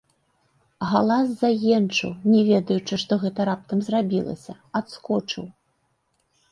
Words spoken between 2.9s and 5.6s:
што гэта раптам зрабілася, адскочыў.